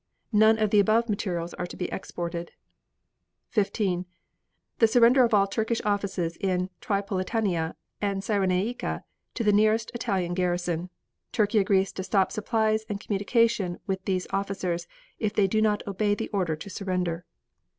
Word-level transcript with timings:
None 0.33 0.57
of 0.57 0.71
the 0.71 0.79
above 0.79 1.09
materials 1.09 1.53
are 1.53 1.67
to 1.67 1.77
be 1.77 1.85
exported. 1.91 2.53
15. 3.51 4.07
The 4.79 4.87
surrender 4.87 5.23
of 5.23 5.31
all 5.31 5.45
Turkish 5.45 5.79
offices 5.85 6.37
in 6.37 6.71
Tripolitania 6.81 7.75
and 8.01 8.23
Cyrenaica 8.23 9.03
to 9.35 9.43
the 9.43 9.51
nearest 9.53 9.91
Italian 9.93 10.33
garrison. 10.33 10.89
Turkey 11.33 11.59
agrees 11.59 11.91
to 11.91 12.01
stop 12.03 12.31
supplies 12.31 12.83
and 12.89 12.99
communication 12.99 13.77
with 13.85 14.03
these 14.05 14.25
officers 14.31 14.87
if 15.19 15.35
they 15.35 15.45
do 15.45 15.61
not 15.61 15.83
obey 15.85 16.15
the 16.15 16.29
order 16.29 16.55
to 16.55 16.69
surrender. 16.71 17.23